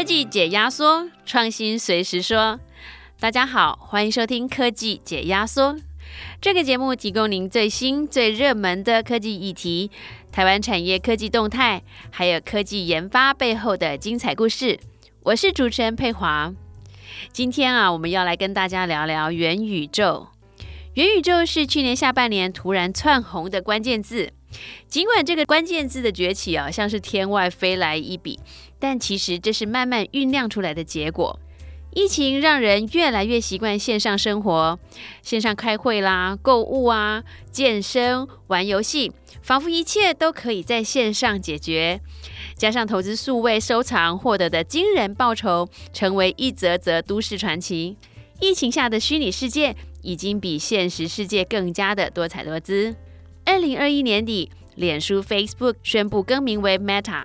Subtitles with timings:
[0.00, 2.58] 科技解压缩，创新随时说。
[3.18, 5.76] 大家好，欢迎收听科技解压缩。
[6.40, 9.90] 这个节目提供您最新最热门的科技议题、
[10.32, 14.80] 台湾产业科技动态，还有科技研发背后的精彩故事。
[15.24, 16.50] 我是主持人佩华。
[17.30, 20.28] 今天啊，我们要来跟大家聊聊元宇宙。
[20.94, 24.32] 元宇宙是去年下半年突然窜红的关键字。
[24.88, 28.40] 尽管这个关键字的崛起啊，像是天外飞来一笔，
[28.80, 31.38] 但其实这是慢慢酝酿出来的结果。
[31.92, 34.78] 疫情让人越来越习惯线上生活，
[35.22, 39.10] 线上开会啦、购物啊、健身、玩游戏，
[39.42, 42.00] 仿佛一切都可以在线上解决。
[42.54, 47.96] 加上投资数位收藏获得的惊人报酬，成为一则则都市传奇。
[48.40, 52.94] 疫情下的虚拟世界已经比现实世界更加的多彩多姿。
[53.44, 57.24] 二零二一年底，脸书 Facebook 宣布更名为 Meta，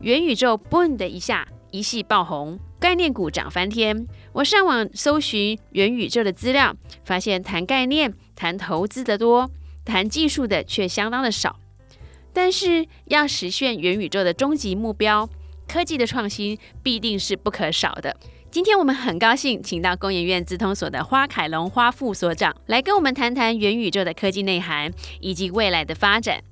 [0.00, 4.06] 元宇宙 boom 的一下一系爆红，概念股涨翻天。
[4.32, 9.50] 我上网搜寻元宇宙的资料，发现谈概念、谈投资的多，
[9.84, 11.58] 谈技术的却相当的少。
[12.32, 15.28] 但是要实现元宇宙的终极目标，
[15.66, 18.14] 科技的创新必定是不可少的。
[18.50, 26.42] 今天我们很高兴请到工研院资通所的花凯龙花副所长来跟我们谈谈元宇宙的科技内涵以及未来的发展。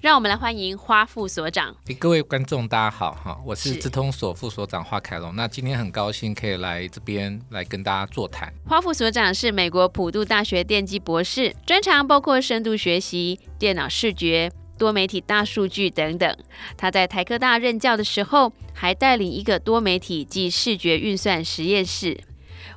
[0.00, 1.74] 让我们来欢迎花副所长。
[1.98, 5.34] 各位观众，大家好哈，我是资通所副所长花凯龙。
[5.34, 8.52] 那今天很高兴可以来这边来跟大家座谈。
[8.66, 14.50] 花副所长是美国普渡大学电机博士，专长包括深度学习、电脑视觉。
[14.76, 16.36] 多媒体、大数据等等。
[16.76, 22.18] 他在台科大任教的时候，还带领一个多媒体及视觉运算实验室。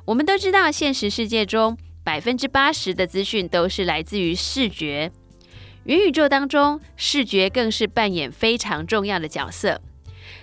[0.04, 5.10] 我们都知道，现实世界中百分之八十的资讯都是来自于视觉。
[5.84, 9.80] 元宇宙当中，视觉更是扮演非常重要的角色。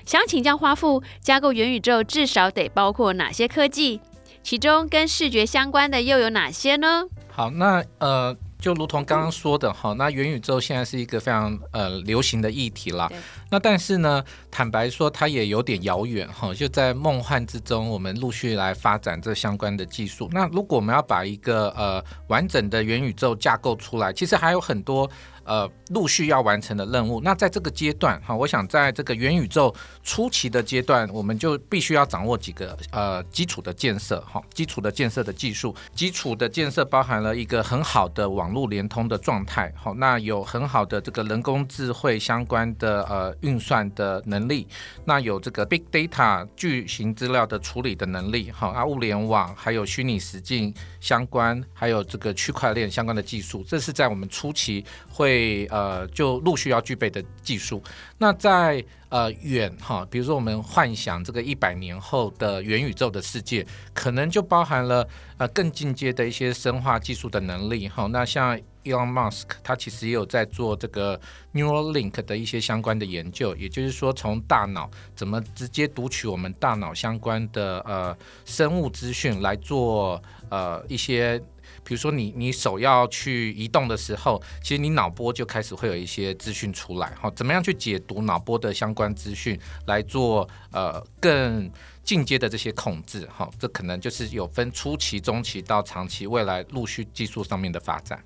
[0.05, 4.01] 想请教花富，加购元宇宙至少得包括哪些科技？
[4.43, 7.05] 其中跟视觉相关的又有哪些呢？
[7.31, 8.35] 好，那呃。
[8.65, 13.07] 就如同刚刚说的哈，那元宇宙现在是一个非常呃流行的议题啦。
[13.51, 16.51] 那但是呢，坦白说它也有点遥远哈。
[16.51, 20.27] 就在梦幻之中，我们陆续来发展这相关的技术。
[20.31, 25.07] 那如果我们要把一个呃完整的元宇宙架构出来，其实还有很多。
[25.45, 27.21] 呃，陆续要完成的任务。
[27.21, 29.73] 那在这个阶段，哈，我想在这个元宇宙
[30.03, 35.75] 初期的阶段，我们就必须要掌握几个呃基础的建设，哈，基础的建设的技术。
[35.93, 44.67] 基础的建设包含了一个很好的网络连通的状态，好，那有很好的这个人工智慧相关的呃运算的能力，
[45.05, 55.34] 那有这个 big data 巨型资料的处理的能力，好，啊，物联网还有虚拟实境相关，还有这个区块链相关的技术，这是在我们初期会。
[55.35, 57.83] 会呃，就陆续要具备的技术。
[58.17, 65.05] 那在呃远哈，比如说我们幻想这个一百年后的元宇宙的世界，可能就包含了
[65.37, 68.07] 呃更进阶的一些生化技术的能力哈。
[68.07, 71.19] 那像 Elon Musk，他其实也有在做这个
[71.53, 78.15] Neuralink 的一些相关的研究，也就是说从大脑怎么直接读取我们大脑相关的呃
[78.45, 81.41] 生物资讯来做呃一些。
[81.85, 91.71] 比如说，你你手要去移动的时候，其实你脑波就开始会有一些资讯出来，哈，怎么样去解读脑波的相关资讯来做呃更
[92.03, 98.19] 进阶的这些控制，哈，这可能就是有分初期、中期到长期，未来陆续技术上面的发展。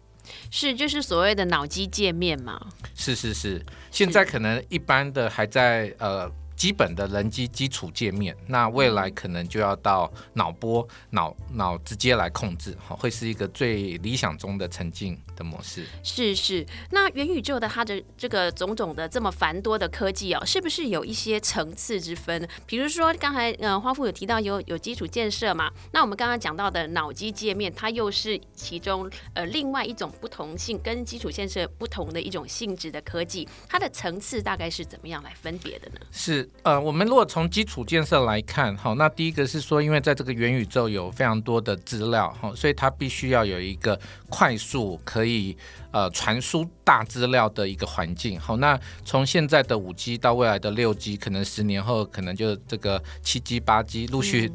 [0.50, 2.60] 是，就是所谓的脑机界面嘛？
[2.96, 6.32] 是是是，现在可能一般的还在呃。
[6.60, 15.86] 基本的人机基础界面，那未来可能就要到脑波、脑脑直接来控制，哈，会是一个最理想中的沉浸的模式。
[16.04, 22.48] 是是，那元宇宙的它的这个种种的这么繁多的科技哦，是不是有一些层次之分？
[22.68, 36.02] 比如说刚才呃花富有提到有有基础建设嘛，那我们刚刚讲到的脑机界面，它又是其中呃另外一种不同性跟基础建设不同的一种性质的科技，它的层次大概是怎么样来分别的呢？
[36.12, 36.48] 是。
[36.64, 44.00] 呃，我们如果从基础建设来看，好，那第一个是说，因为在这个元宇宙有非常多的资料，哈，所以它必须要有一个
[44.30, 45.29] 快速可以
[45.92, 54.52] 呃传输大资料的一个环境，好，那从现在的五 G 到未来的六 G，可能十年后可能就这个七 G、八 G 陆续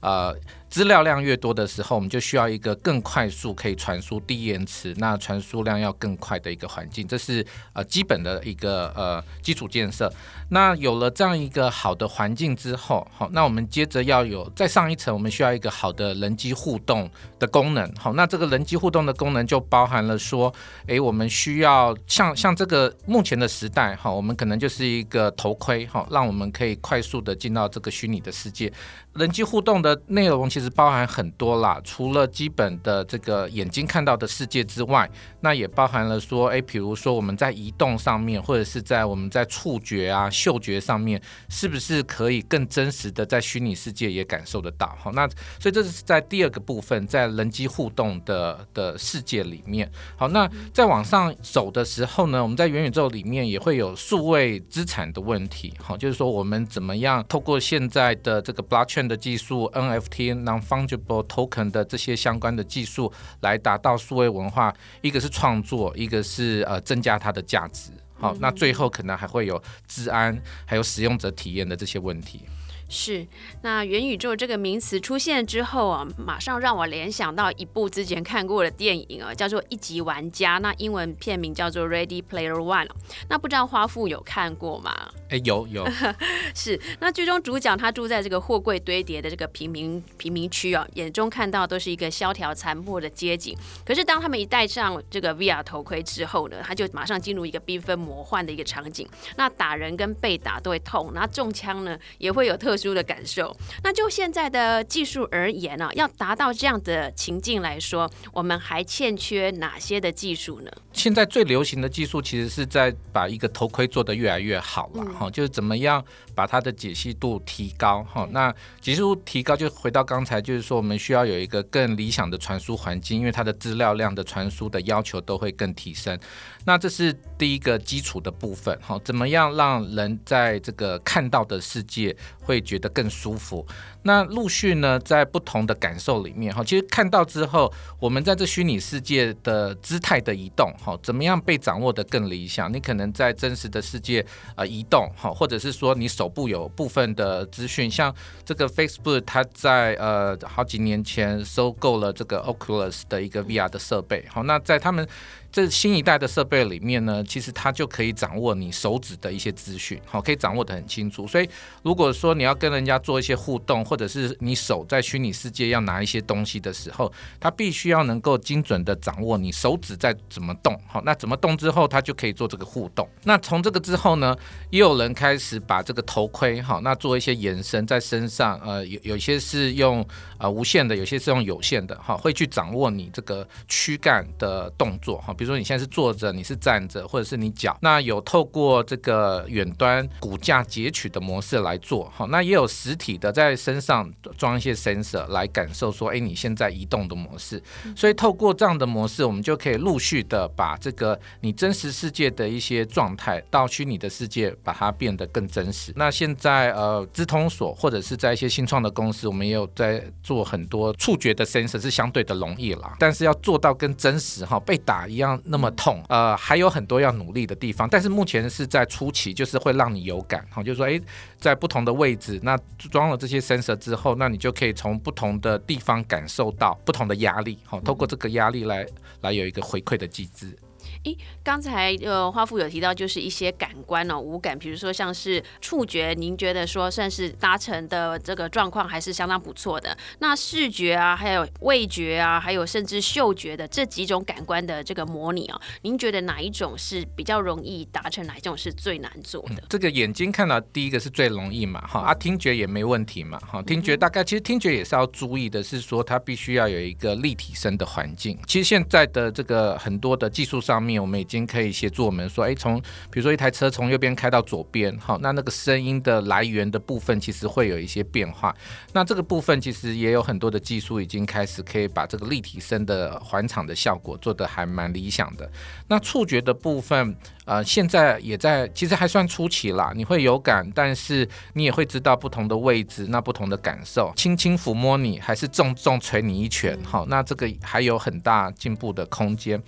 [0.00, 0.34] 呃
[0.68, 10.12] 资料量越多的时候，我们就需要一个更快速可以传输低延迟，那传输量要更快的一个环境，这是呃基本的一个呃基础建设。
[10.50, 17.90] 那有了这样一个好的环境之后，好，那我们接着要有再上一层，我们需要一个好的人机互动的功能。
[17.98, 20.52] 好，那这个人机互动的功能就包含了说，
[20.86, 28.72] 诶，我们需要像像这个目前的时代，哈，我们可能就是一个头盔，哈，让我们可以快速的进到这个虚拟的世界。
[29.18, 35.10] 人机互动的内容其实包含很多啦，除了基本的这个眼睛看到的世界之外，
[35.40, 40.30] 那也包含了说，诶，比如说我们在移动上面，或者是在我们在触觉啊。
[40.38, 44.96] 嗅觉上面是不是可以更真实的在虚拟世界也感受得到？
[44.96, 45.28] 好，那
[45.58, 49.90] 所以这是在第二个部分，在人机互动的的世界里面。
[50.16, 55.74] 好，那再往上走的时候呢，我们在元宇宙里面也会有数位资产的问题。
[55.82, 63.10] 好，就是说我们怎么样透过现在的这个 blockchain 的技术、NFT non-fungible token 的这些相关的技术
[63.40, 67.90] 来达到数位文化，一个是创作，一个是呃增加它的价值。
[68.20, 72.42] 好，那最后可能还会有治安，还有使用者体验的这些问题。
[72.90, 73.26] 是，
[73.60, 82.86] 那元宇宙这个名词出现之后啊，马上让我联想到一部之前看过的电影啊，叫做《一级玩家》，那英文片名叫做《Ready Player One》。
[83.28, 85.10] 那不知道花富有看过吗？
[85.28, 85.86] 哎，有有。
[86.56, 93.54] 是，那剧中主角他住在这个货柜堆叠的这个平民平民区啊，眼中看到都是一个萧条残破的街景。
[93.84, 99.06] 可是当他们一戴上这个 VR 头盔之后呢，他就马上进入一个缤纷魔幻的一个场景。
[99.36, 102.77] 那打人跟被打都会痛，然后中枪呢也会有特。
[102.78, 110.70] 书的感受，那就现在的技术而言呢，要达到这样的情境来说，我们还欠缺哪些的技术呢？
[110.92, 116.04] 现在最流行的技术其实是在把一个头盔做得越来越好了哈，就是怎么样
[116.34, 118.28] 把它的解析度提高哈。
[118.32, 126.18] 那解析度提高，就回到刚才，就是说我们需要有一个更理想的传输环境，因为它的资料量的传输的要求都会更提升。
[126.64, 132.14] 那这是第一个基础的部分哈，怎么样让人在这个看到的世界
[132.48, 133.66] 会觉得更舒服？
[134.04, 142.72] 那陆续呢，在不同的感受里面哈，其实看到之后，我们在这虚拟世界的姿态的移动哈，怎么样被掌握的更理想？
[142.72, 144.24] 你可能在真实的世界
[144.56, 148.14] 呃移动哈，或者是说你手部有部分的资讯，像
[148.46, 155.06] 这个 Facebook，它在呃好几年前收购了这个 Oculus 的一个 VR 的设备，好，那在他们。
[155.50, 161.26] 这新一代的设备里面呢，其实它就可以掌握你手指的一些资讯，好，可以掌握的很清楚。
[161.26, 161.48] 所以
[161.82, 167.10] 如果说你要跟人家做一些互动，或者是你手在虚拟世界要拿一些东西的时候，
[167.40, 173.08] 它必须要能够精准的掌握你手指在怎么动，好，那怎么动之后，它就可以做这个互动。
[173.24, 174.36] 那从这个之后呢，
[174.68, 180.06] 也有人开始把这个头盔，好，那做一些延伸在身上，呃，有有些是用
[180.36, 185.34] 呃无线的，有些是用有线的，哈，会去掌握你这个躯干的动作，哈。
[185.38, 197.62] 比如说你现在是坐着，你是站着，或者是你脚，那有透过这个远端骨架截取的模式来做，好，那也有实体的在身上装一些 sensor 来感受说，哎，你现在移动的模式。
[197.94, 205.92] 所以透过这样的模式，我们就可以陆续的把这个你真实世界的一些状态到虚拟的世界，把它变得更真实。
[205.94, 215.27] 那现在呃，资通所或者是在一些新创的公司，我们也有在做很多触觉的 sensor，是相对的容易啦，但是要做到跟真实哈被打一样。
[215.44, 221.00] 那么痛，呃，还有很多要努力的地方，但是目前是在初期，就是会让你有感，哈，就是说，哎，
[221.38, 228.86] 在不同的位置，那装了这些 sensor 之后，那你就可以从不同的地方感受到不同的压力，好，透过这个压力来
[229.22, 230.56] 来有一个回馈的机制。
[231.04, 239.96] 诶，刚才呃花富有提到，就是一些感官哦，五感，比如说像是触觉，您觉得说算是达成的这个状况还是相当不错的。
[240.18, 249.62] 那视觉啊，还有味觉啊，还有甚至嗅觉的这几种感官的这个模拟啊，您觉得哪一种是比较容易达成，哪一种是最难做的？
[249.68, 258.36] 这个眼睛看到第一个是最容易嘛，哈啊，听觉也没问题嘛，哈，听觉大概其实听觉也是要注意的，是说它必须要有一个立体声的环境。
[258.46, 260.87] 其实现在的这个很多的技术上面。
[260.96, 262.80] 我们已经可以协助我们说，哎，从
[263.10, 268.54] 比如说一台车从右边开到左边，好，那那个声音的来源的部分其实会有一些变化。
[268.92, 275.50] 那这个部分其实也有很多的技术已经开始可以把这个立体声的环场的效果做得还蛮理想的。
[275.88, 277.16] 那触觉的部分，
[277.48, 279.90] 呃，现在也在，其实还算初期啦。
[279.96, 289.58] 你会有感，但是你也会知道不同的位置，那不同的感受，轻轻抚摸你，还是重重捶你一拳，好，那这个还有很大进步的空间。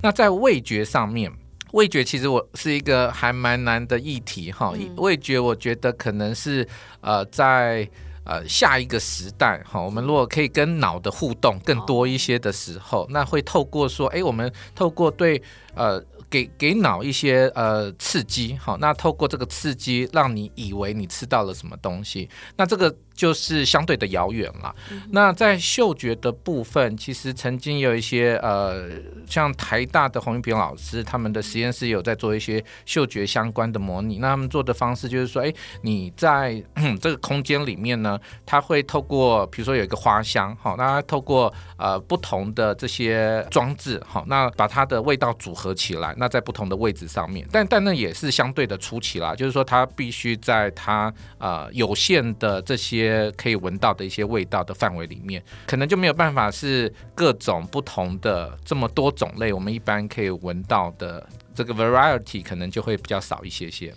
[0.00, 1.30] 那在味觉上面，
[1.72, 4.72] 味觉其实我是一个还蛮难的议题哈。
[4.96, 6.66] 味觉我觉得可能是
[7.02, 7.86] 呃在
[8.24, 15.42] 呃下一个时代哈，我们如果可以跟脑的互动更多一些的时候，那会透过说，哎，我们透过对
[15.74, 16.02] 呃。
[16.28, 22.94] 给给脑一些呃刺激，好，那透过这个刺激，让你以为你吃到了什么东西，那这个。
[23.16, 24.72] 就是相对的遥远了。
[25.10, 28.88] 那在嗅觉的部分，其实曾经有一些呃，
[29.26, 34.18] 像台大的洪玉平老师，他们的实验室有在做一些嗅觉相关的模拟。
[34.18, 36.62] 那他们做的方式就是说，哎，你在
[37.00, 53.05] 这个空间里面呢，它会透过，比如说有一个花香，好，那透过呃不同的这些装置，好，那把它的味道组合起来，那在不同的位置上面，但但那也是相对的初期啦，就是说它必须在它呃有限的这些。
[53.06, 63.94] 些可以闻到的一些味道的范围里面，可能就没有办法是各种不同的这么多种类，我们一般可以闻到的这个 variety 可能就会比较少一些些。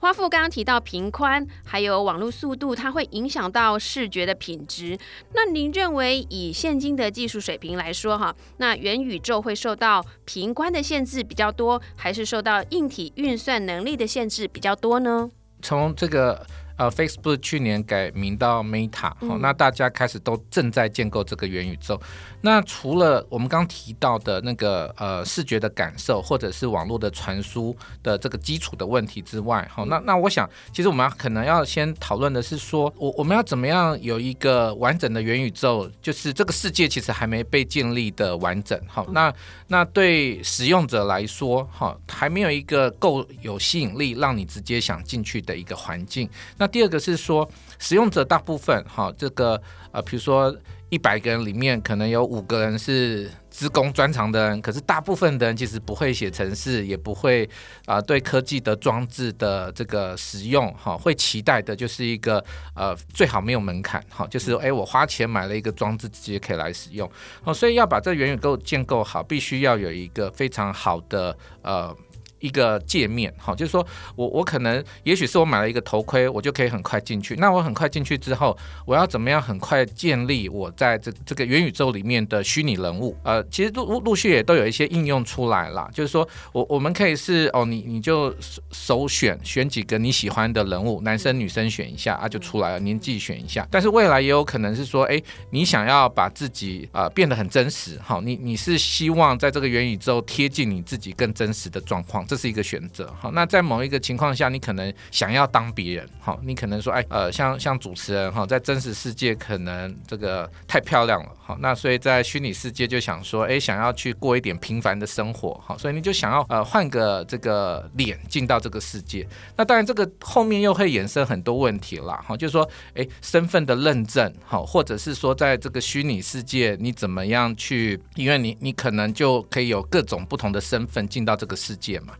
[0.00, 4.96] 花富刚刚提到频宽还有网络速度，它会影响到视觉的品质。
[5.34, 15.30] 那您认为以现今的技术水平来说，哈，那元宇宙会受到频宽的限制比较多，还是受到硬体运算能力的限制比较多呢？
[15.62, 16.46] 从这个。
[16.78, 22.00] 呃，Facebook 去年改名到 Meta，好，那大家开始都正在建构这个元宇宙。
[22.40, 39.34] 那除了我们刚提到的那个呃视觉的感受，或者是网络的传输的这个基础的问题之外，好，那那我想，其实我们可能要先讨论的是说，我我们要怎么样有一个完整的元宇宙，就是这个世界其实还没被建立的完整，好，那
[39.66, 46.67] 那对使用者来说，哈，还没有一个够有吸引力让你直接想进去的一个环境，那。
[46.68, 47.48] 第二个是说，
[47.78, 49.60] 使用者大部分哈，这个
[49.90, 50.54] 呃，比如说
[50.90, 57.48] 一百个人里面，可能有五个人是职工专长的人，可是大部分的人其实不会写程式，也不会
[57.86, 62.42] 啊，对科技的装置的这个使用哈，会期待的就是一个
[62.74, 67.10] 呃，最好没有门槛哈，就是哎，我花钱买了一个装置，直接可以来使用
[67.44, 71.94] 哦，所以要把这元宇宙建构好，必须要有一个非常好的呃。
[72.40, 77.34] 一个界面，好，就是说我我可能也许是我买了一个头盔，我就可以很快进去。
[77.36, 83.16] 那我很快进去之后，我要怎么样很快建立我在这这个元宇宙里面的虚拟人物？
[83.22, 85.88] 呃，其实陆陆续也都有一些应用出来了。
[85.92, 88.34] 就是说我我们可以是哦，你你就
[88.70, 92.78] 首选选几个你喜欢的人物，男生女生选一下啊，就出来了。
[92.78, 102.24] 年纪选一下，但是未来也有可能是说，哎，你想要把自己啊变得很真实，好，你你是希望在这个元宇宙贴近你自己更真实的状况。
[102.28, 132.12] 这是一个选择，好，那在某一个情况下，你可能想要当别人，好，你可能说，哎，呃，像像主持人，哈，在真实世界可能这个太漂亮了，好，那所以在虚拟世界就想说，哎，想要去过一点平凡的生活，好，所以你就想要呃换个这个脸进到这个世界，那当然这个后面又会衍生很多问题啦，哈，就是说，哎，身份的认证，好，或者是说在这个虚拟世界你怎么样去，因为你你可能就可以有各种不同的身份进到这个世界嘛。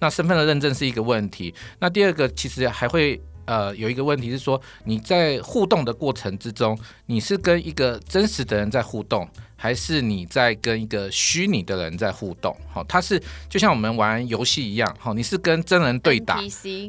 [0.00, 1.54] 那身份的认证是一个问题。
[1.78, 9.28] 那第二个其实还会呃有一个问题是说，你在互动的过程之中，你是跟一个真实的人在互动。
[9.56, 13.18] 还是你在跟一个虚拟的人在互动，好，它是
[13.48, 16.38] 就像我们玩游戏一样，好，你是跟真人对打，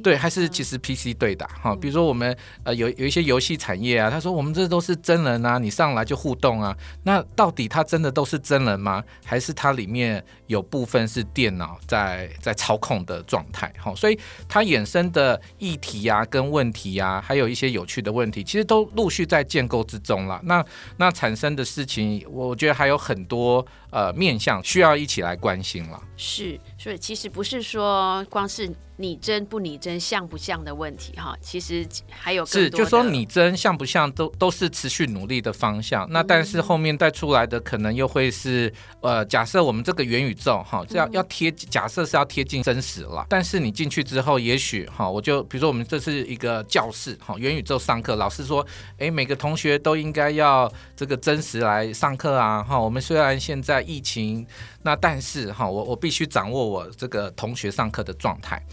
[0.03, 9.01] 对，还是其实 PC 对打，哈，比如说我们呃有有一些游戏产业啊，他说我们这都是真人啊，你上来就互动啊，那到底他真的都是真人吗？
[9.23, 13.71] 还是它里面有部分是电脑在在操控的状态？
[13.77, 14.19] 好，所以
[14.49, 20.39] 它衍生的议题啊、跟问题啊，还有一些有趣的问题，其实都陆续在建构之中了。
[20.43, 20.65] 那
[20.97, 22.75] 那产生的事情，我觉得。
[22.75, 26.01] 还有很多呃面向需要一起来关心了。
[26.17, 28.69] 是，所以其实不是说光是。
[28.97, 36.07] 拟真不拟真，像不像的问题哈，其实还有是，就说拟真像不像，都都是持续努力的方向。
[36.09, 38.71] 那但是后面带出来的可能又会是，
[39.01, 43.25] 呃，假设我们这个元宇宙哈，这要要贴，假设是要贴近真实了。
[43.29, 48.65] 但是你进去之后，也许哈，我就比如说我们这是一个教室哈，元宇宙上课，老师说，
[48.97, 52.79] 哎，每个同学都应该要这个真实来上课啊哈。
[52.79, 54.47] 我们虽然现在疫情。
[54.85, 58.63] 那但是哈，我我必须掌握我这个同学上课的状态。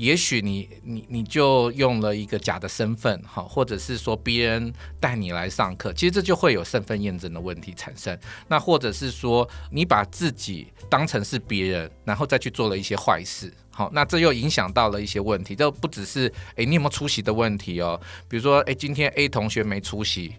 [0.00, 8.18] 也许你你你就用了一个假的身份哈，或者是说别人带你来上课，其实这就会有身份验证的问题产生。
[8.48, 15.54] 那或者是说你把自己当成是别人，然后再去做了一些坏事，好，那这又影响到了一些问题。
[15.54, 20.34] 这不只是诶你有没有出席的问题哦，比如说诶今天 A 同学没出席。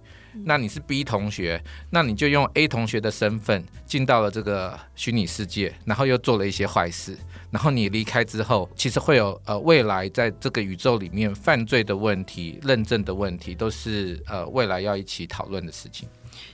[0.46, 7.18] 那你是 B 同学，那你就用 A 同学的身份进到了这个虚拟世界，然后又做了一些坏事，
[7.50, 16.08] 然后你离开之后，其实会有呃未来在这个宇宙里面犯罪的问题、认证的问题，都是呃未来要一起讨论的事情。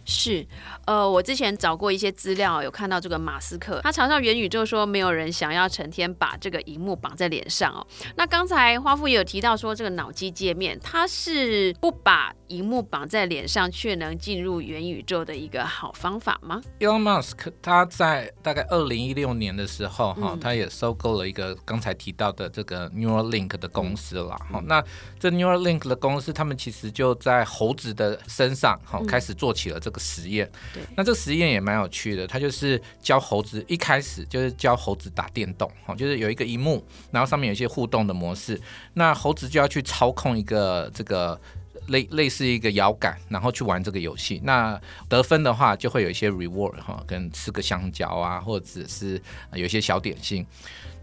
[0.09, 0.47] 是，
[0.85, 7.85] 呃，我之前找过一些资料，有看到这个马斯克，他嘲笑元宇宙说，没有人想要成天把这个荧幕绑在脸上哦。
[8.15, 24.63] 那刚才花富也有提到说，这个脑机界面，它是不把荧幕绑在脸上，却能进入元宇宙的一个好方法吗？Elon Musk 他在大概二零一六年的时候，哈，他也收购了一个刚才提到的这个 Neuralink 的公司了，哈。
[24.65, 24.81] 那
[25.19, 29.96] 这 Neuralink 的公司，他们其实就在猴子的身上，哈，开始做起了这个。
[29.97, 32.27] 实验，对，那这个实验也蛮有趣的。
[32.27, 38.59] 它就是教猴子，一开始就是教猴子打电动，哈，就是有一个荧幕，然后上面有一些互动的模式，
[38.93, 41.39] 那猴子就要去操控一个这个
[41.87, 44.41] 类类似一个摇杆，然后去玩这个游戏。
[44.43, 49.21] 那得分的话，就会有一些 reward 哈，跟吃个香蕉啊，或者是
[49.53, 50.45] 有一些小点心。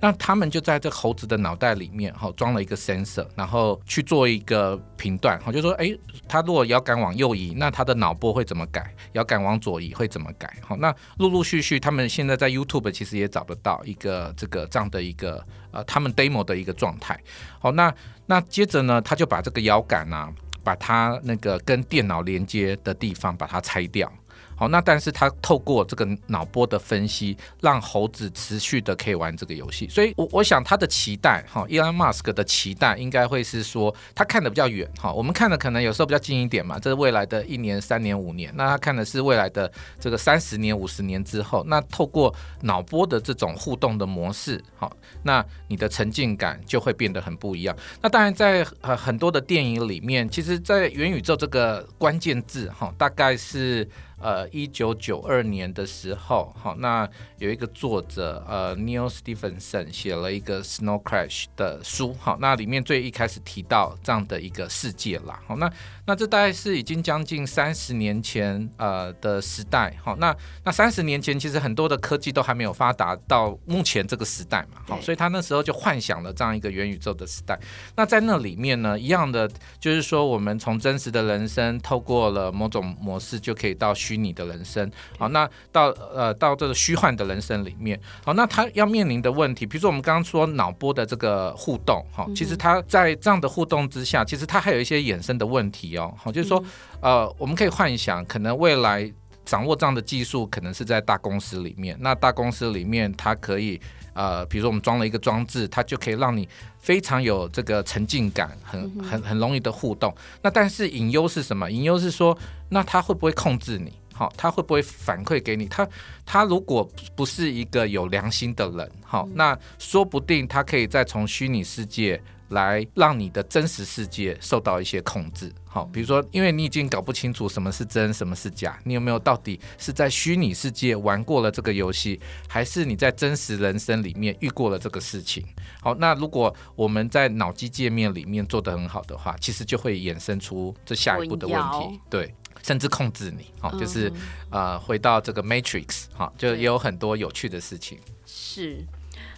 [0.04, 5.96] 那他们就在这猴子的脑袋里面，哈，装了一个 sensor，然后去做一个评断，哈，就说，哎，
[6.28, 8.94] 他如果摇杆往右移，那他的脑波会怎么改？
[9.12, 10.54] 摇杆往左移会怎么改？
[10.61, 17.18] 好，那陆陆续续，他们现在在 YouTube 其实也找得到一个这个这样的一个呃，他们 demo 的一个状态。
[17.58, 17.90] 好，那
[18.26, 20.30] 那接着呢，他就把这个摇杆啊，
[20.62, 24.12] 把它那个跟电脑连接的地方把它拆掉。
[24.56, 47.76] 好，那但是他透过这个脑波的分析，让猴子持续的可以玩这个游戏，所以，我我想他的期待，哈，Elon Musk 的期待应该会是说，他看的比较远，哈，我们看的可能有时候比较近一点嘛，这是未来的一年、三年、五年，那他看的是未来的这个三十年、五十年之后，那透过脑波的这种互动的模式，好，那你的沉浸感就会变得很不一样。
[48.00, 53.88] 那当然，在呃很多的电影里面，其实，在元宇宙这个关键字，哈，大概是。
[54.25, 65.71] 呃，一九九二年的时候，好，那有一个作者，呃，Neil Stephenson 写了一个《Snow Crash》的书，好，那里面最一开始提到这样的一个世界啦，好，那
[66.07, 77.61] 那这大概是已经将近三十年前呃的时代，好，那那三十年前其实很多的科技都还没有发达到目前这个时代嘛，好，所以他那时候就幻想了这样一个元宇宙的时代。
[77.95, 79.47] 那在那里面呢，一样的
[79.78, 84.13] 就是说，我们从真实的人生透过了某种模式，就可以到虚。
[84.14, 96.62] 虚拟的人生，好，那到呃到这个虚幻的人生里面，好，那他要面临的问题，比如说我们刚刚说脑波的这个互动，哈，其实他在这样的互动之下，其实他还有一些衍生的问题哦，好，就是说，
[97.00, 99.12] 呃，我们可以幻想，可能未来
[99.44, 103.81] 掌握这样的技术，可能是在大公司里面，那大公司里面，它可以，
[104.12, 106.48] 呃，比如说我们装了一个装置，它就可以让你
[106.79, 110.14] 非常有这个沉浸感，很很很容易的互动。
[110.40, 111.70] 那但是隐忧是什么？
[111.70, 112.37] 隐忧是说，
[112.70, 113.92] 那它会不会控制你？
[114.14, 115.66] 好，他会不会反馈给你？
[115.66, 115.87] 他
[116.24, 125.53] 他如果不是一个有良心的人，好，那说不定他可以再从虚拟世界来让你的真实世界受到一些控制。
[125.66, 135.44] 好，比如说，因为你已经搞不清楚什么是真，什么是假，你有没有到底是在虚拟世界玩过了这个游戏，还是你在真实人生里面遇过了这个事情？
[135.83, 142.00] 好，那如果我们在脑机界面里面做得很好的话，其实就会衍生出这下一步的问题。
[142.09, 142.33] 对。
[142.64, 144.11] 甚至控制你，好，就是
[144.50, 147.98] 呃，回到这个 Matrix，哈，就也有很多有趣的事情。
[148.24, 148.83] 是，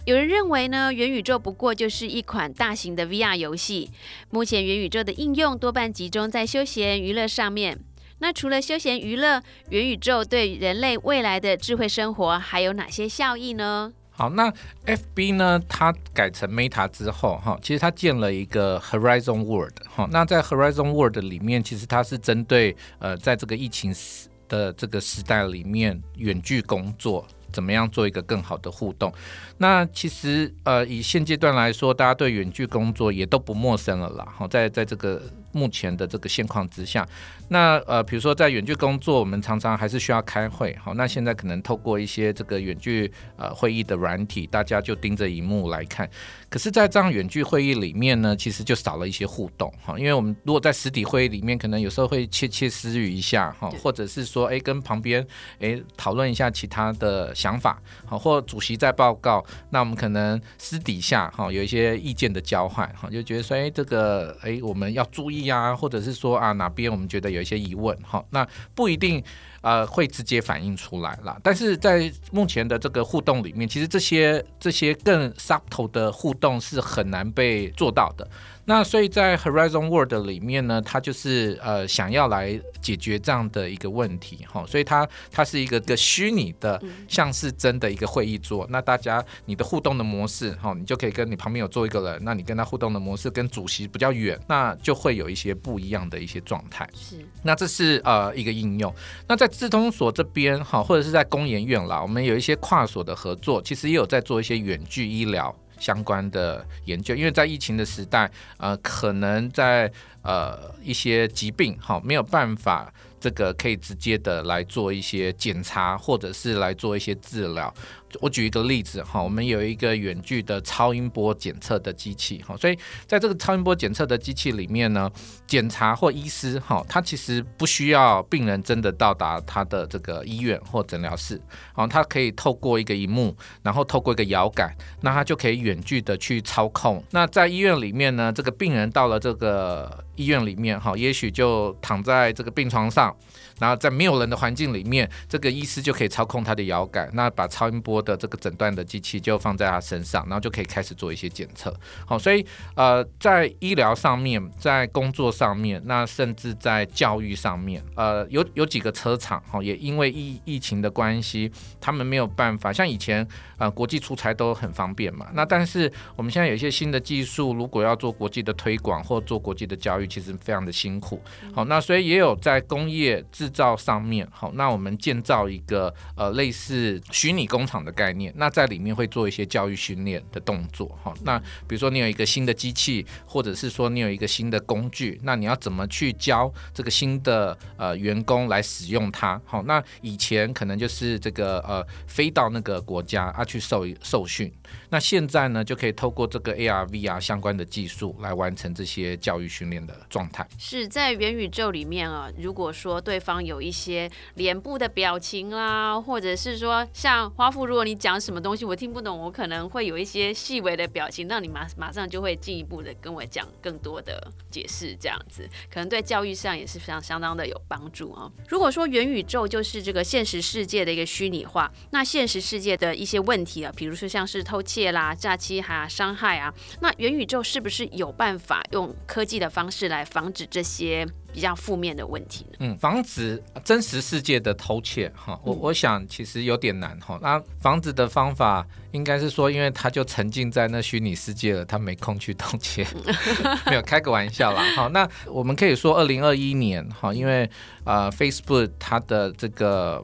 [0.05, 3.91] 有人认为呢，元宇宙不过就是一款大型的 VR 游戏。
[4.29, 7.77] 目前元宇宙的应用多半集中在休闲娱乐上面。
[8.19, 13.91] 那除了休闲娱乐，元宇宙对人类未来的智慧生活还有哪些效益呢？
[14.17, 14.51] 好，那
[14.85, 15.61] F B 呢？
[15.69, 29.13] 它改成 Meta 之后，哈，其实它建了一个 Horizon World，哈，那在 Horizon World 里面，其实它是针对呃，在这个疫情时的这个时代里面，远距工作怎么样做一个更好的互动。
[29.59, 35.21] 那其实呃，以现阶段来说，大家对远距工作也都不陌生了啦，好，在在这个。
[35.53, 37.07] 目前的这个现况之下，
[37.49, 46.09] 那呃，比如说在远距工作，我们常常还是需要开会，好，那现在可能透过一些这个远距呃会议的软体，大家就盯着荧幕来看。
[46.49, 55.25] 可是，在这样远距会议里面呢，其实就少了一些互动，哈，因为我们如果在实体会议里面，可能有时候会窃窃私语一下，哈，或者是说，哎，跟旁边
[55.59, 65.37] 哎讨论一下其他的想法，好，或主席在报告，那我们可能私底下哈有一些意见的交换，哈，就觉得说，哎，这个哎我们要注意。
[65.47, 68.45] 啊，或者是说啊哪边我们觉得有有一些疑问，好，那
[68.75, 69.23] 不一定
[69.61, 71.39] 呃会直接反映出来啦。
[71.41, 78.27] 但是在目前的这个互动里面，其实这些这些更 subtle 的互动是很难被做到的。
[78.69, 88.67] 那所以在 Horizon World 里面呢，它就是呃想要来解决这样的一个问题哈，所以它它是一个个虚拟的像是真的一个会议桌。
[88.69, 96.85] 那大家你的互动的模式哈，你就可以跟你旁边有坐一个人，那你跟他互动的模式跟主席比较远，那就会有一些不一样的一些状态。
[96.93, 98.93] 是，那这是呃一个应用。
[99.29, 105.55] 那在智通所这边哈，或者是在工研院啦，我们有一些跨所的合作，其实也有在做一些远距医疗。
[105.79, 112.93] 相关的研究，因为在疫情的时代，呃，可能在呃一些疾病，哈，没有办法。
[113.19, 117.73] 这个可以直接的来做一些检查，或者是来做一些治疗。
[118.21, 125.11] 我举一个例子哈，我们有一个远距的超音波检测的机器哈，所以在这个超音波检测的机器里面呢，
[125.45, 131.41] 检查或医师哈，他其实不需要病人真的到达他的这个医院或诊疗室，
[131.75, 137.03] 哦，他可以透过一个荧幕，然后透过一个遥感，那他就可以远距的去操控。
[137.11, 143.15] 那在医院里面呢，这个病人到了这个医院里面哈，也许就躺在这个病床上。
[143.59, 151.73] 然后在没有人的环境里面，这个医师就可以操控他的遥感，那把超音波的这个诊断的机器就放在他身上，然后就可以开始做一些检测。
[152.05, 165.27] 好，所以呃，在医疗上面，在工作上面，那甚至在教育上面，呃，有有几个车厂哈，也因为疫疫情的关系，他们没有办法像以前呃国际出差都很方便嘛。
[165.33, 171.21] 那但是我们现在有一些新的技术，如果要做国际的推广或做国际的教育，其实非常的辛苦。
[171.53, 181.13] 好，那所以也有在工业制造上面好，那我们建造一个呃类似虚拟工厂的概念，那在里面会做一些教育训练的动作哈。
[181.23, 189.41] 那比如说你有一个新的机器，或者是说你有一个新的工具，那你要怎么去教这个新的呃员工来使用它？
[189.45, 194.51] 好，那以前可能就是这个呃飞到那个国家啊去受受训，
[194.89, 200.45] 那现在呢就可以透过这个 AR、VR 相关的技术来完成这些教育训练的状态。
[200.57, 218.31] 是在元宇宙里面啊，如果说对方有一些脸部的表情啦，或者是说像花富，如如果你讲什么东西我听不懂，我可能会有一些细微的表情，让你马马上就会进一步的跟我讲更多的解释，这样子可能对教育上也是非常相当的有帮助啊。
[218.49, 231.07] 如果说元宇宙就是这个现实世界的一个虚拟化，那现实世界的一些问题啊，比如说像是偷窃啦、诈欺啊、伤害啊，那元宇宙是不是有办法用科技的方式来防止这些？
[231.37, 232.57] 比较负面的问题呢？
[232.61, 237.19] 嗯，防止真实世界的偷窃哈，我我想其实有点难哈。
[237.21, 242.87] 那防止的方法应该是说，因为他就沉浸在那虚拟世界了，他没空去偷窃。
[243.69, 244.63] 没有开个玩笑啦。
[244.75, 247.47] 好，那我们可以说，二零二一年哈，因为
[247.83, 250.03] 呃，Facebook 它的这个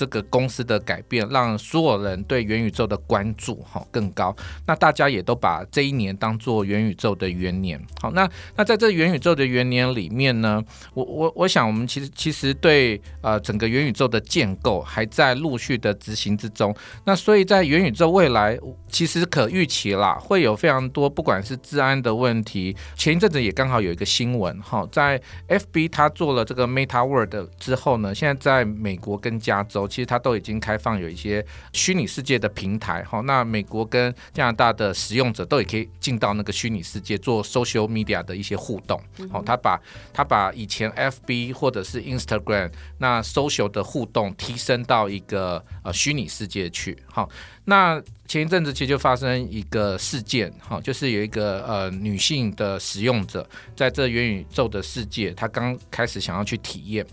[0.00, 0.10] 这。
[0.10, 4.34] 个公司的改变，让所有人对元宇宙的关注哈更高。
[4.66, 7.80] 那大家也都把这一年当做元宇宙的元年。
[8.02, 10.60] 好，那那在这元宇宙的元年里面呢，
[10.94, 16.74] 我我我想我们其实其实对呃整个元宇宙的建构还在陆续的执行之中。
[17.04, 18.58] 那所以在元宇宙未来，
[18.88, 22.76] 其实可预期啦，会有非常多不管是治安的问题。
[22.96, 29.86] 前一阵子也刚好有一个新闻哈，在 FB 它做了这个 Meta World 之后呢，现在在美国跟加州。
[29.90, 38.98] 其实它都已经开放有一些虚拟世界的平台，哈，那美国跟加拿大的使用者都也可以进到那个虚拟世界做 social media 的一些互动，
[39.30, 39.78] 好，他把
[40.12, 47.28] 他把以前 FB 或者是 Instagram 那 social 的互动提升到一个呃虚拟世界去，好。
[47.64, 57.04] 那前一阵子其实就发生一个事件，哈，就是有一个呃女性的使用者在这元宇宙的世界，她刚开始想要去体验，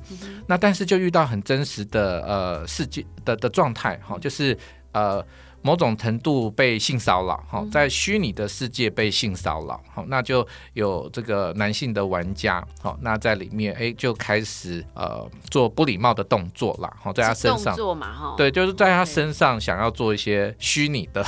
[0.46, 4.56] 那但是就遇到很真实的呃世界的的状态，哈，就是
[4.92, 5.26] 呃。
[5.68, 21.22] 某种程度被性骚扰，哈，在虚拟的世界被性骚扰，好，那就有这个男性的玩家，好，那在里面，哎，就开始呃做不礼貌的动作了，好，在他身上，做嘛，哈，对，就是在他身上想要做一些虚拟的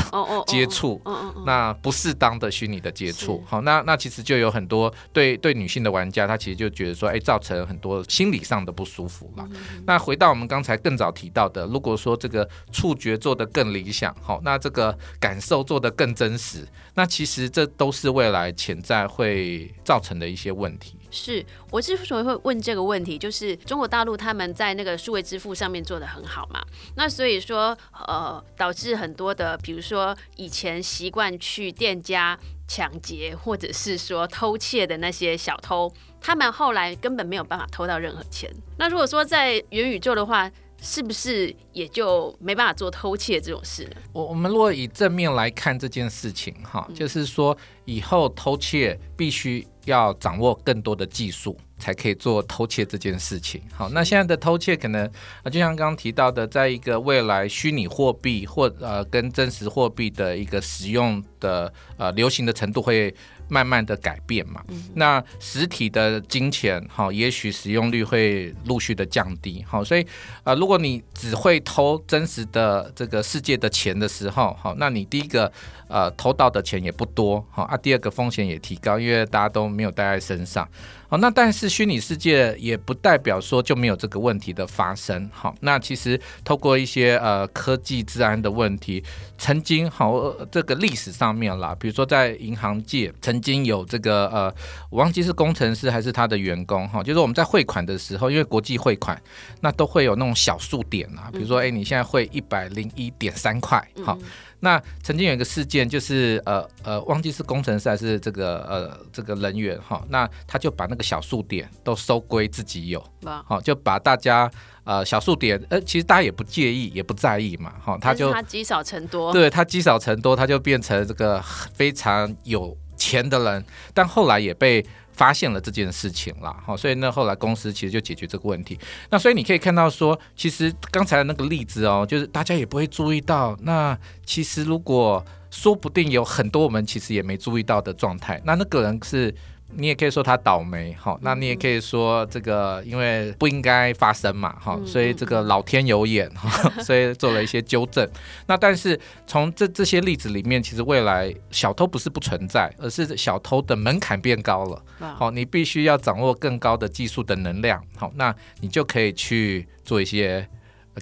[0.48, 1.02] 接触，
[1.46, 9.46] 那不适当的虚拟的接触，好，那那其实就有很多对对女性的玩家，他其实就觉得说，哎，造成很多心理上的不舒服了。
[9.86, 14.16] 那回到我们刚才更早提到的，如果说这个触觉做得更理想。
[14.30, 16.64] 好，那这个感受做得更真实，
[16.94, 21.00] 那其实这都是未来潜在会造成的一些问题。
[21.10, 26.64] 是我之所以会问这个问题，就是中国大陆他们在那个数位支付上面做的很好嘛，
[26.96, 32.38] 那所以说呃导致很多的，比如说以前习惯去店家
[32.68, 38.48] 抢劫或者是说偷窃的那些小偷，他们后来根本没有办法偷到任何钱。
[38.78, 44.02] 那如果说在元宇宙的话，是不是也就没办法做偷窃这种事呢？
[44.14, 53.62] 我我们如果以正面来看这件事情，哈，就是说以后偷窃必须要掌握更多的技术，才可以做偷窃这件事情。
[53.74, 55.06] 好，那现在的偷窃可能
[55.44, 63.14] 啊，就像刚刚提到的，在一个未来虚拟货币或呃跟真实货币的一个使用的呃流行的程度会。
[63.52, 70.06] 慢慢的改变嘛，那实体的金钱，哈，也许使用率会陆续的降低，好，所以，
[70.44, 75.52] 呃，如果你只会偷真实的这个世界的钱的时候，好，那你第一个，
[75.88, 80.70] 呃，偷到的钱也不多，好啊，第二个风险也提高，因为大家都没有带在身上。
[81.08, 85.28] 好，那但是虚拟世界也不代表说就没有这个问题的发生。
[85.34, 89.04] 好，那其实透过一些呃科技治安的问题，
[89.36, 94.54] 曾经好这个历史上面啦，比如说在银行界曾经有这个呃，
[94.90, 99.22] 我忘记是工程师还是他的员工哈，就是我们在汇款的时候，因为国际汇款
[99.62, 104.18] 那都会有那种小数点啊，比如说哎你现在汇一百零一点三块，好。
[104.62, 113.02] 那曾经有一个事件，就是呃呃，忘记是工程师还是这个呃这个人员哈，那他就把那个小数点都收归自己有，
[113.46, 114.52] 好就把大家
[114.90, 121.40] 呃小数点呃其实大家也不介意也不在意嘛，哈他就他积少成多，对他积少成多，他就变成这个
[121.74, 124.84] 非常有钱的人，但后来也被。
[125.20, 128.80] 发现了这件事情了，好，所以呢，后来公司其实就解决这个问题。
[129.10, 133.54] 那所以你可以看到说，其实刚才的那个例子哦，就是大家也不会注意到。
[133.64, 135.22] 那其实如果
[135.52, 139.36] 说不定有很多我们其实也没注意到的状态，那那个人是。
[139.76, 148.08] 你也可以说他倒霉，哈，那你也可以说这个因为不应该发生嘛，哈，所以这个老天有眼，哈， 所以做了一些纠正。
[148.48, 160.48] 那但是从这这些例子里面，其实未来小偷不是不存在，而是小偷的门槛变高了，好，你必须要掌握更高的技术的能量，好，那你就可以去做一些。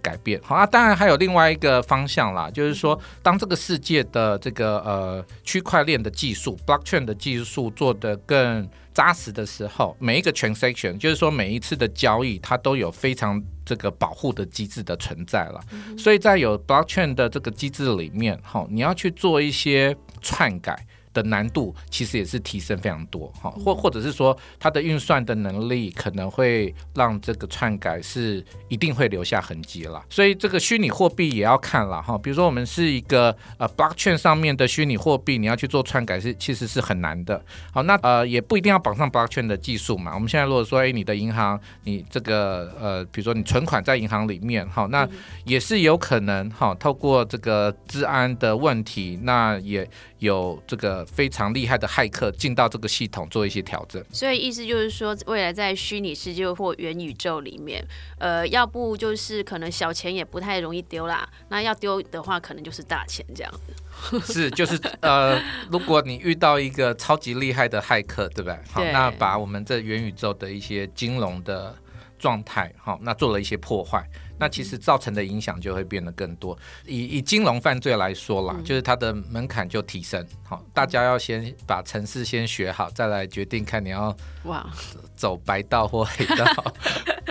[0.01, 15.59] 改变好啊，当然还有另外一个方向啦，就是说，当这个世界的这个呃区块链的技术 （blockchain） 的技术做得更扎实的时候，每一个 transaction，就是说每一次的交易，它都有非常这个保护的机制的存在了。
[15.97, 20.85] 所以在有 blockchain 的这个机制里面，哈，你要去做一些篡改。
[21.17, 32.15] 的难度其实也是提升非常多哈，或或者是说它的运算的能力可能会让这个篡改是一定会留下痕迹了，所以这个虚拟货币也要看了哈。
[32.15, 37.43] 比如说我们是一个呃 blockchain 上面的虚拟货币，你要去做篡改是其实是很难的。
[37.71, 40.13] 好，那呃也不一定要绑上 blockchain 的技术嘛。
[40.13, 45.09] 我们现在如果说哎你的银行你这个呃比如说你存款在银行里面好，那
[45.45, 51.06] 也是有可能哈透过这个治安的问题，那也有这个。
[51.07, 57.83] 非常厉害的骇客进到这个系统做一些调整，所以意思就是说，未来在虚拟世界或元宇宙里面，
[58.19, 63.73] 呃，要不就是可能小钱也不太容易丢啦，那要丢的话，可能就是大钱这样子。
[64.31, 65.41] 是，就是呃，
[65.71, 68.55] 如果你遇到一个超级厉害的骇客，对不对？
[68.71, 71.75] 好，那把我们这元宇宙的一些金融的
[72.19, 74.07] 状态，好，那做了一些破坏。
[74.39, 76.57] 那其实造成的影响就会变得更多。
[76.85, 80.25] 以以金融犯罪来说啦，就是它的门槛就提升。
[80.43, 84.69] 好，大家要先把城市先学好，再来决定看你要哇
[85.15, 86.73] 走白道或黑道。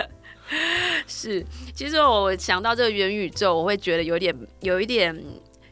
[1.07, 5.15] 是，其实我想到这个元宇宙，我会觉得有点有一点。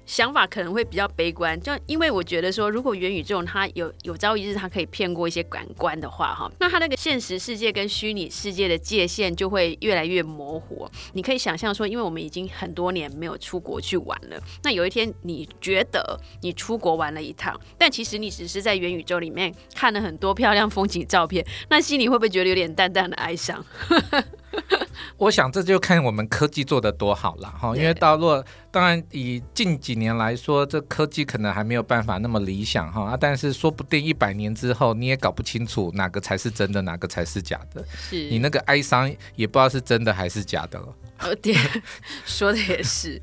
[0.06, 10.88] 想法可能会比较悲观，就因为我觉得说，如果元宇宙它有有朝一日它可以骗过一些感官的话，哈，那它那个现实世界跟虚拟世界的界限就会越来越模糊。
[11.14, 23.66] 你可以想象说，因为我们已经很多年没有出国去玩了，那有一天你觉得你出国玩了一趟，但其实你只是在元宇宙里面看了很多漂亮风景照片，那心里会不会觉得有点淡淡的哀伤？
[25.18, 38.30] 我想这就看我们科技做的多好了哈，因为到若当然以近几年来说，这科技可能还没有办法那么理想哈啊，但是说不定一百年之后你也搞不清楚哪个才是真的，哪个才是假的，是。
[38.30, 40.88] 你那个哀伤也不知道是真的还是假的了。
[41.22, 41.56] 哦，对，
[42.26, 43.22] 说的也是。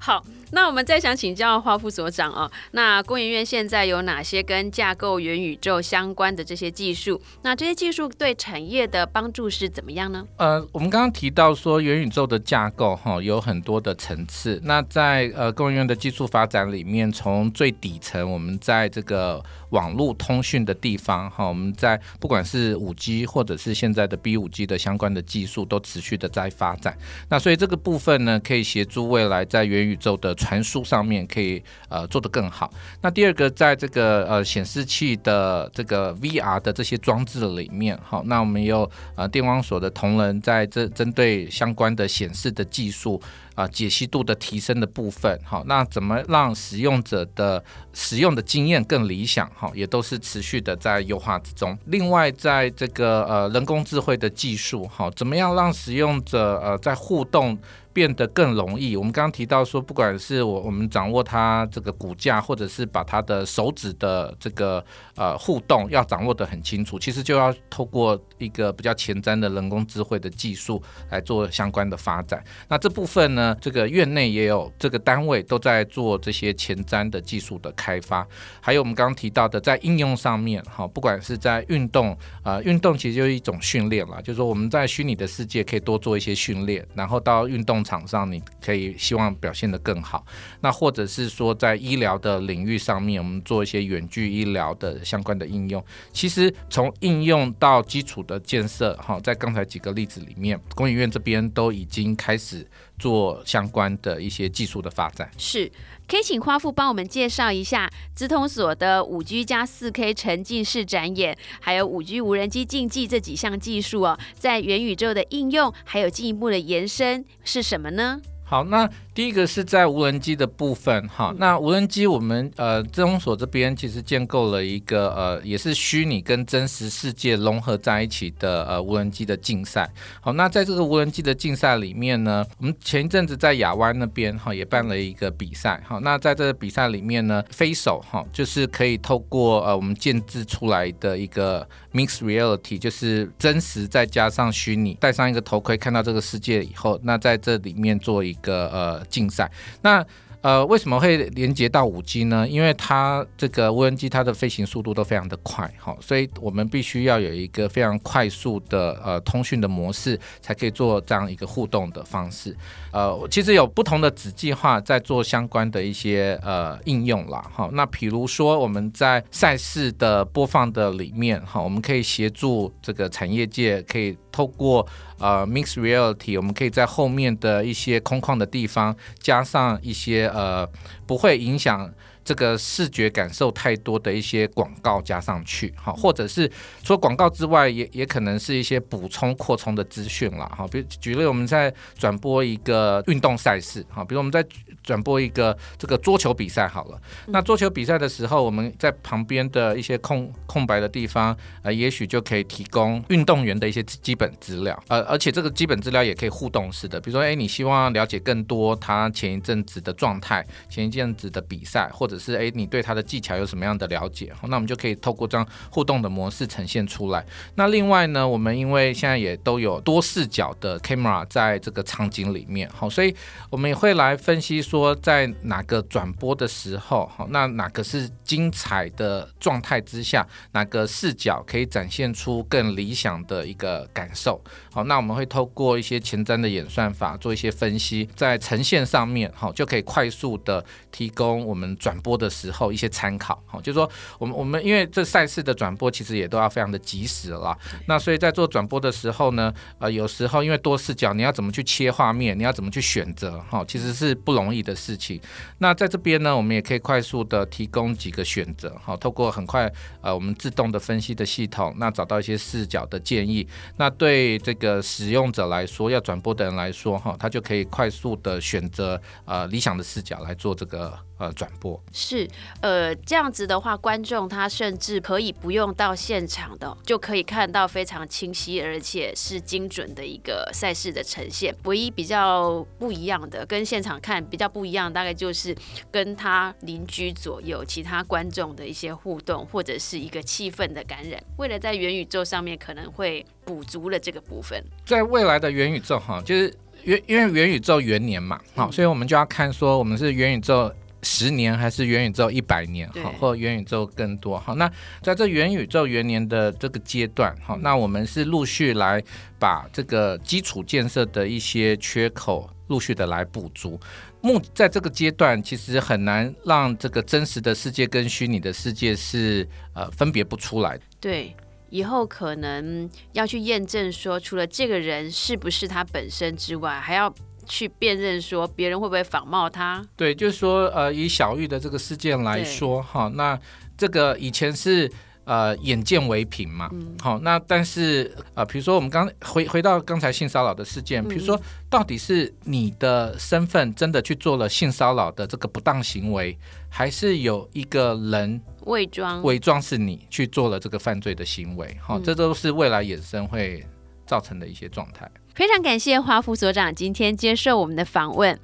[0.00, 7.20] 好，那我们再想请教花副所长哦，那工研院现在有哪些跟架构元宇宙相关的这些技术？
[7.42, 10.26] 那这些技术对产业的帮助是怎么样呢？
[10.36, 14.60] 呃，我们刚刚提到说元宇宙的架构哈有很多的层次。
[14.64, 26.96] 那在呃工研院的技术发展里面，从最底层，我们在这个网络通讯的地方哈，我们在不管是五 G 或者是现在的 B 五 G 的相关的技术，都持续的在发展。
[27.28, 32.72] 那所以这个部分呢，可以协助未来在元宇宙的传输上面可以呃做得更好。
[33.02, 43.20] 那第二个，在这个呃显示器的这个 VR 的这些装置里面，好，那我们有呃电光所的同仁在这针对相关的显示的技术。
[43.58, 49.50] 啊，解析度的提升的部分，好，那怎么让使用者的使用的经验更理想？
[49.50, 51.76] 哈，也都是持续的在优化之中。
[51.86, 57.58] 另外，在这个呃人工智慧的技术，哈，怎么样让使用者呃在互动？
[57.98, 58.96] 变得更容易。
[58.96, 64.84] 我们刚刚提到说，不管是我我们掌握它这个骨架，或者是把它的手指的这个
[65.16, 70.80] 呃互动要掌握得很清楚，其实就要透过一个比较前瞻的人工智慧的技术
[71.10, 72.40] 来做相关的发展。
[72.68, 78.24] 那这部分呢，这个院内也有这个单位都在做这些前瞻的技术的开发。
[78.60, 87.84] 还有我们刚刚提到的，在应用上面，哈，不管是在运动啊，运动其实就是一种训练了，就是说我们在虚拟的世界可以多做一些训练，然后到运动。
[87.88, 90.22] 场上你可以希望表现得更好，
[90.60, 95.82] 那或者是说在医疗的领域上面，我们做一些远距医疗的相关的应用。
[96.12, 105.30] 其实从应用到基础的建设，哈，在刚才几个例子里面，工研院这边都已经开始做相关的一些技术的发展。
[105.38, 105.72] 是。
[106.08, 118.22] 可以请花富帮我们介绍一下资通所的五 G 加四 K 沉浸式展演，还有五 G 无人机竞技这几项技术哦，在元宇宙的应用还有进一步的延伸是什么呢？
[118.42, 118.88] 好，那。
[119.18, 129.90] 第一个是在无人机的部分，哈，那无人机我们呃，资通所这边其实建构了一个呃，也是虚拟跟真实世界融合在一起的呃无人机的竞赛。
[130.20, 149.07] 好，那在这个无人机的竞赛里面呢，我们前一阵子在亚湾那边哈也办了一个比赛，好，那在这个比赛里面呢，飞手哈就是可以透过呃我们建制出来的一个 mixed reality，就是真实再加上虚拟，戴上一个头盔看到这个世界以后，那在这里面做一个呃。
[149.08, 149.50] 竞赛，
[149.82, 150.04] 那
[150.40, 152.46] 呃为什么会连接到五 G 呢？
[152.48, 162.56] 因为它这个无人机它的飞行速度都非常的快，哈，所以我们必须要有一个非常快速的呃通讯的模式，才可以做这样一个互动的方式。
[162.92, 167.68] 呃，其实有不同的子计划在做相关的一些呃应用啦，哈。
[167.72, 174.86] 那比如说我们在赛事的播放的里面，哈，我们可以协助这个产业界可以透过
[175.18, 180.64] 呃 mixed reality，我们可以在后面的一些空旷的地方加上一些呃
[181.08, 181.92] 不会影响。
[182.24, 186.46] 这个视觉感受太多的一些广告加上去，哈，或者是
[186.84, 190.68] 除了广告之外，也也可能是一些补充扩充的资讯了，哈。
[190.70, 194.44] 比如举例，我们在转播一个运动赛事，哈，比如我们在
[194.88, 196.98] 转播一个这个桌球比赛好了。
[197.26, 214.32] 那桌球比赛的时候，我们在旁边的一些空空白的地方，呃，也许就可以提供运动员的一些基本资料，呃，而且这个基本资料也可以互动式的，比如说，哎，你希望了解更多他前一阵子的状态，前一阵子的比赛，或者是哎，你对他的技巧有什么样的了解？
[214.44, 217.22] 那我们就可以透过这样互动的模式呈现出来。
[217.56, 223.14] 那另外呢，我们因为现在也都有多视角的 camera 在这个场景里面，好，所以
[223.50, 234.42] 我们也会来分析说，说在哪个转播的时候，好，那哪个是精彩的状态之下，哪个视角可以展现出更理想的一个感受？
[234.72, 242.08] 好，那我们会透过一些前瞻的演算法做一些分析，在呈现上面，好，就可以快速的提供我们转播。
[242.08, 243.86] 播的时候一些参考，好，就是说
[244.18, 247.54] 我们我们因为这赛事的转播其实也都要非常的及时了，
[247.86, 255.20] 那所以在做转播的时候呢，呃，有时候因为多视角，你要怎么去切画面，你要怎么去选择，哈，其实是不容易的事情。
[255.58, 271.07] 那在这边呢，我们也可以快速的提供几个选择，好，透过很快呃我们自动的分析的系统，那找到一些视角的建议，那对这个使用者来说，要转播的人来说，哈，他就可以快速的选择呃理想的视角来做这个。
[271.18, 272.28] 呃，转播是
[272.60, 281.52] 呃这样子的话，观众他甚至可以不用到现场的，就可以看到非常清晰而且是精准的一个赛事的呈现。
[281.64, 285.52] 唯一比较不一样的，跟现场看比较不一样，大概就是
[285.90, 291.20] 跟他邻居左右其他观众的一些互动，或者是一个气氛的感染。
[291.36, 296.54] 为了在元宇宙上面可能会补足了这个部分，在未来的元宇宙哈，就是。
[296.84, 300.72] 元因为元宇宙元年嘛，好，所以我们就要看说我们是元宇宙。
[301.02, 304.54] 十年还是元宇宙一百年好，或元宇宙更多好。
[304.56, 309.02] 那在这元宇宙元年的这个阶段好，那我们是陆续来
[309.38, 313.78] 把这个基础建设的一些缺口陆续的来补足。
[314.20, 320.76] 目在这个阶段，其实很难让这个真实的世界跟虚拟的世界是呃分别不出来。
[320.98, 321.32] 对，
[321.70, 327.14] 以后可能要去验证说，除了这个人是不是他本身之外，还要。
[327.48, 329.84] 去辨认说别人会不会仿冒他？
[329.96, 333.38] 对，就是说，呃，以小玉的这个事件来说，哈，那
[333.76, 334.90] 这个以前是
[335.24, 346.36] 呃眼见为凭嘛，好，那但是呃，比如说我们刚回回到刚才性骚扰的事件，比如说到底是你的身份真的去做了性骚扰的这个不当行为，
[346.68, 351.76] 还是有一个人伪装伪装是你去做了这个犯罪的行为？
[351.80, 353.64] 好，这都是未来衍生会
[354.06, 355.10] 造成的一些状态。
[355.38, 358.36] 非常感谢华副所长今天接受我们的访问。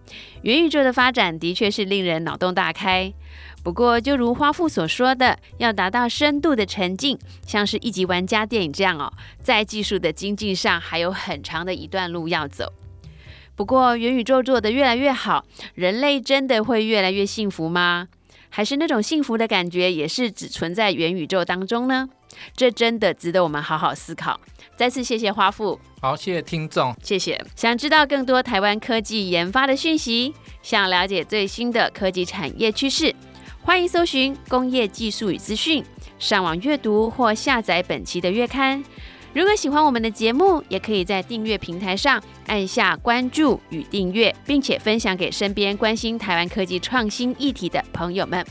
[0.42, 3.12] 元宇宙的发展的确是令人脑洞大开。
[3.64, 12.72] 不过，就如花副所说的，要达到深度的沉浸，像是一级玩家电影这样哦，在技术的精进上还有很长的一段路要走。
[13.57, 18.07] 不过，元宇宙做得越来越好，人类真的会越来越幸福吗？
[18.57, 22.09] 还是那种幸福的感觉也是只存在元宇宙当中呢？
[22.55, 24.41] 这真的值得我们好好思考。
[24.77, 27.37] 再次谢谢花富，好，谢谢听众，谢谢。
[27.57, 30.33] 想知道更多台湾科技研发的讯息，
[30.63, 33.13] 想了解最新的科技产业趋势，
[33.61, 35.85] 欢迎搜寻工业技术与资讯，
[36.21, 38.85] 上网阅读或下载本期的月刊。
[39.35, 48.47] 如果喜欢我们的节目，也可以在订阅平台上按下关注与订阅，并且分享给身边关心台湾科技创新议题的朋友们。